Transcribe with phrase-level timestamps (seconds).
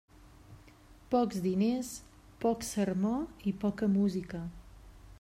[1.15, 1.91] Pocs diners,
[2.47, 3.15] poc sermó
[3.53, 4.47] i poca música.